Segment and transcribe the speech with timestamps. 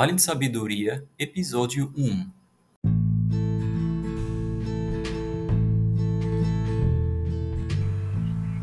[0.00, 2.30] Vale de Sabedoria, Episódio 1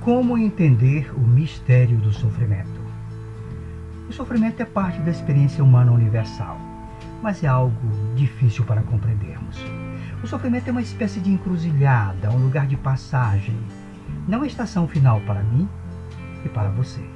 [0.02, 2.82] Como entender o mistério do sofrimento?
[4.10, 6.58] O sofrimento é parte da experiência humana universal,
[7.22, 9.58] mas é algo difícil para compreendermos.
[10.24, 13.56] O sofrimento é uma espécie de encruzilhada, um lugar de passagem,
[14.28, 15.70] não a estação final para mim
[16.44, 17.08] e para você.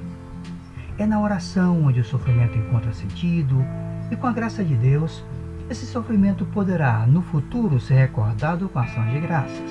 [0.96, 3.66] É na oração onde o sofrimento encontra sentido
[4.12, 5.24] e, com a graça de Deus,
[5.70, 9.70] esse sofrimento poderá, no futuro, ser recordado com ação de graças.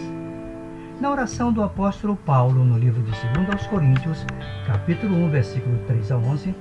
[1.00, 4.26] Na oração do apóstolo Paulo, no livro de 2 aos Coríntios,
[4.66, 6.56] capítulo 1, versículo 3 a 11,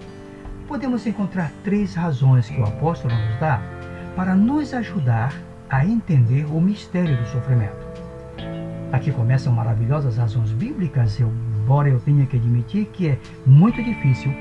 [0.69, 3.63] podemos encontrar três razões que o apóstolo nos dá
[4.15, 5.33] para nos ajudar
[5.69, 7.89] a entender o mistério do sofrimento.
[8.93, 14.35] Aqui começam maravilhosas razões bíblicas, embora eu tenha que admitir que é muito difícil,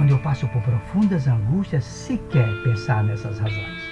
[0.00, 3.82] quando eu passo por profundas angústias, sequer pensar nessas razões.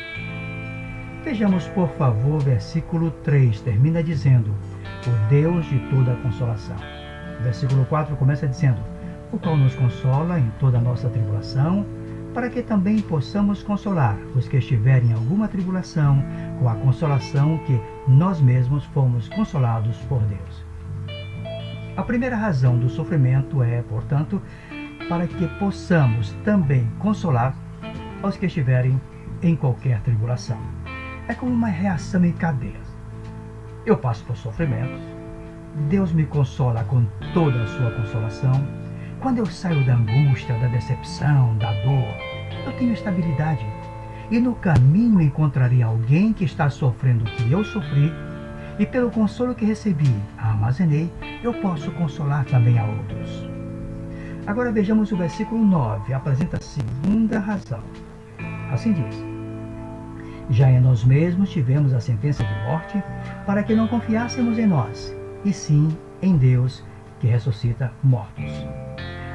[1.22, 4.55] Vejamos, por favor, versículo 3, termina dizendo:
[5.06, 6.77] o Deus de toda consolação.
[7.38, 8.80] O versículo 4 começa dizendo:
[9.30, 11.84] O qual nos consola em toda a nossa tribulação,
[12.32, 16.25] para que também possamos consolar os que estiverem em alguma tribulação,
[16.58, 20.69] com a consolação que nós mesmos fomos consolados por Deus.
[21.98, 24.41] A primeira razão do sofrimento é, portanto,
[25.08, 27.54] para que possamos também consolar
[28.22, 29.00] os que estiverem
[29.42, 30.58] em qualquer tribulação.
[31.26, 32.80] É como uma reação em cadeia.
[33.86, 35.00] Eu passo por sofrimentos.
[35.88, 38.66] Deus me consola com toda a sua consolação.
[39.20, 42.14] Quando eu saio da angústia, da decepção, da dor,
[42.66, 43.66] eu tenho estabilidade.
[44.30, 48.12] E no caminho encontrarei alguém que está sofrendo o que eu sofri,
[48.78, 51.10] e pelo consolo que recebi, armazenei,
[51.42, 53.57] eu posso consolar também a outros.
[54.48, 57.82] Agora vejamos o versículo 9, apresenta a segunda razão.
[58.72, 59.22] Assim diz:
[60.48, 63.03] já em nós mesmos tivemos a sentença de morte,
[63.44, 65.14] para que não confiássemos em nós,
[65.44, 66.82] e sim em Deus,
[67.20, 68.50] que ressuscita mortos.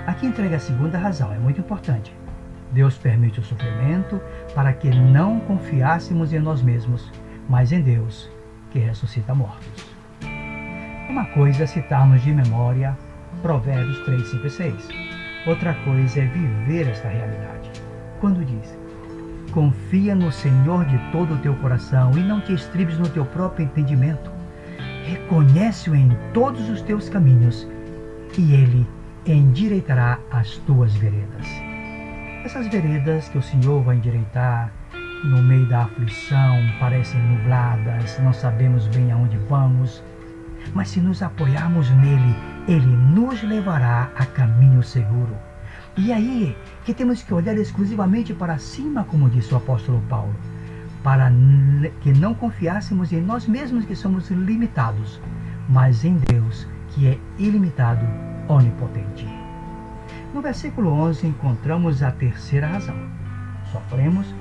[0.08, 2.12] Aqui entrega a segunda razão, é muito importante.
[2.72, 4.20] Deus permite o sofrimento
[4.56, 7.12] para que não confiássemos em nós mesmos,
[7.48, 8.32] mas em Deus,
[8.72, 9.94] que ressuscita mortos.
[11.08, 12.98] Uma coisa é citarmos de memória
[13.44, 14.88] Provérbios 3, 5 e 6.
[15.46, 17.70] Outra coisa é viver esta realidade.
[18.22, 18.76] Quando diz:
[19.52, 23.66] Confia no Senhor de todo o teu coração e não te estribes no teu próprio
[23.66, 24.32] entendimento.
[25.06, 27.68] Reconhece-o em todos os teus caminhos
[28.38, 28.88] e ele
[29.26, 31.46] endireitará as tuas veredas.
[32.46, 34.72] Essas veredas que o Senhor vai endireitar
[35.26, 40.02] no meio da aflição parecem nubladas, não sabemos bem aonde vamos,
[40.74, 42.36] mas se nos apoiarmos nele,
[42.68, 45.36] ele nos levará a caminho seguro.
[45.98, 50.34] E aí que temos que olhar exclusivamente para cima, como disse o apóstolo Paulo,
[51.04, 51.32] para
[52.02, 55.20] que não confiássemos em nós mesmos que somos limitados,
[55.70, 58.06] mas em Deus que é ilimitado,
[58.48, 59.28] onipotente.
[60.34, 62.96] No versículo 11 encontramos a terceira razão.
[63.72, 64.34] Sofremos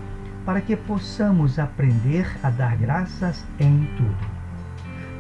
[0.44, 4.33] para que possamos aprender a dar graças em tudo.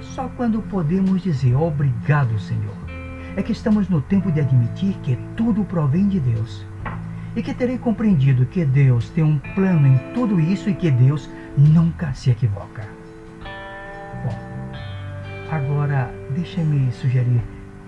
[0.00, 2.74] Só quando podemos dizer obrigado, Senhor,
[3.36, 6.66] é que estamos no tempo de admitir que tudo provém de Deus
[7.34, 11.30] e que terei compreendido que Deus tem um plano em tudo isso e que Deus
[11.56, 12.86] nunca se equivoca.
[14.24, 14.38] Bom,
[15.50, 17.40] agora deixe-me sugerir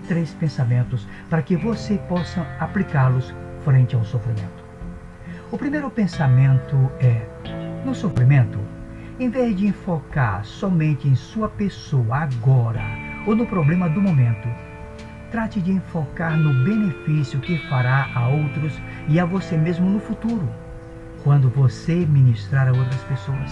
[0.07, 3.33] três pensamentos para que você possa aplicá-los
[3.63, 4.63] frente ao sofrimento.
[5.51, 7.27] O primeiro pensamento é:
[7.85, 8.59] no sofrimento,
[9.19, 12.81] em vez de enfocar somente em sua pessoa agora
[13.27, 14.47] ou no problema do momento,
[15.35, 20.49] Trate de enfocar no benefício que fará a outros e a você mesmo no futuro,
[21.25, 23.51] quando você ministrar a outras pessoas.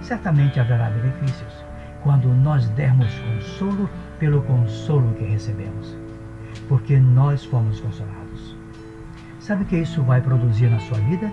[0.00, 1.62] Certamente haverá benefícios
[2.02, 5.94] quando nós dermos consolo pelo consolo que recebemos,
[6.70, 8.56] porque nós fomos consolados.
[9.40, 11.30] Sabe o que isso vai produzir na sua vida?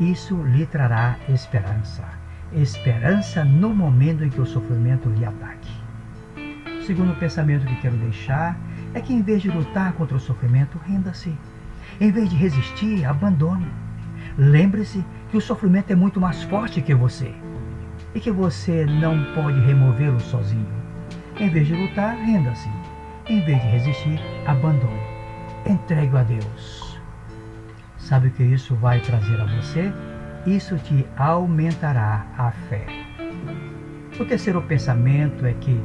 [0.00, 2.02] Isso lhe trará esperança.
[2.50, 5.70] Esperança no momento em que o sofrimento lhe ataque.
[6.78, 8.56] O segundo pensamento que quero deixar
[8.94, 11.36] é que em vez de lutar contra o sofrimento, renda-se.
[12.00, 13.66] Em vez de resistir, abandone.
[14.36, 17.34] Lembre-se que o sofrimento é muito mais forte que você
[18.14, 20.66] e que você não pode removê-lo sozinho.
[21.38, 22.68] Em vez de lutar, renda-se.
[23.26, 25.00] Em vez de resistir, abandone.
[25.66, 27.00] Entregue a Deus.
[27.96, 29.92] Sabe o que isso vai trazer a você?
[30.44, 32.84] Isso te aumentará a fé.
[34.18, 35.80] O terceiro pensamento é que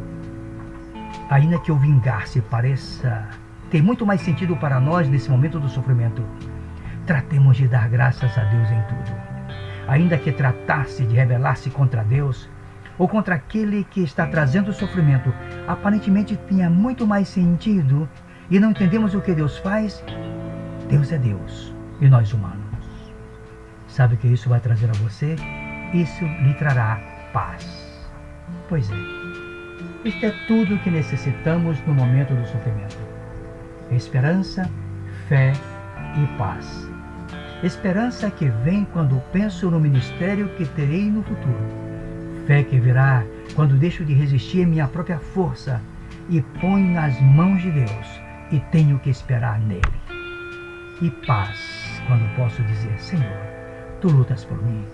[1.30, 3.28] ainda que o vingar-se pareça
[3.70, 6.24] ter muito mais sentido para nós nesse momento do sofrimento,
[7.06, 9.18] tratemos de dar graças a Deus em tudo.
[9.88, 12.50] ainda que tratasse de rebelar-se contra Deus,
[12.98, 15.34] ou contra aquele que está trazendo o sofrimento,
[15.68, 18.10] aparentemente tenha muito mais sentido
[18.50, 20.04] e não entendemos o que Deus faz,
[20.90, 22.58] Deus é Deus e nós humanos.
[23.88, 25.36] Sabe o que isso vai trazer a você?
[25.94, 27.00] Isso lhe trará
[27.32, 27.66] paz.
[28.68, 28.96] Pois é,
[30.08, 32.98] isto é tudo o que necessitamos no momento do sofrimento:
[33.92, 34.70] esperança,
[35.28, 35.54] fé
[36.16, 36.90] e paz.
[37.64, 41.88] Esperança que vem quando penso no ministério que terei no futuro
[42.48, 43.26] Fé que virá
[43.56, 45.82] quando deixo de resistir minha própria força
[46.30, 49.82] e ponho nas mãos de Deus e tenho que esperar nele.
[51.02, 53.38] E paz quando posso dizer: Senhor,
[54.00, 54.86] tu lutas por mim,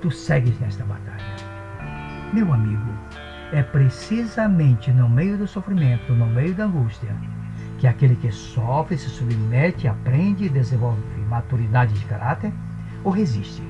[0.00, 1.36] tu segues nesta batalha.
[2.32, 2.90] Meu amigo,
[3.52, 7.14] é precisamente no meio do sofrimento, no meio da angústia,
[7.78, 12.52] que aquele que sofre, se submete, aprende e desenvolve maturidade de caráter
[13.04, 13.62] ou resiste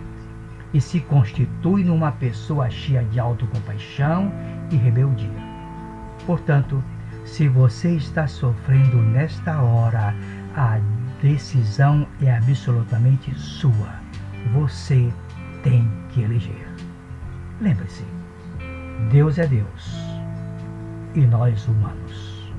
[0.75, 4.32] e se constitui numa pessoa cheia de autocompaixão
[4.70, 5.31] e rebeldia.
[6.26, 6.82] Portanto,
[7.25, 10.14] se você está sofrendo nesta hora,
[10.56, 10.81] a
[11.20, 13.94] decisão é absolutamente sua.
[14.55, 15.12] Você
[15.62, 16.69] tem que eleger.
[17.61, 18.05] Lembre-se,
[19.10, 19.94] Deus é Deus
[21.14, 22.52] e nós humanos.